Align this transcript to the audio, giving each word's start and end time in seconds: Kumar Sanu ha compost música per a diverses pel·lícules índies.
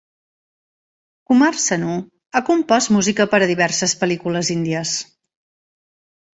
Kumar 1.31 1.49
Sanu 1.65 1.99
ha 2.33 2.43
compost 2.49 2.93
música 2.97 3.29
per 3.35 3.43
a 3.43 3.53
diverses 3.55 3.97
pel·lícules 4.03 4.53
índies. 4.59 4.99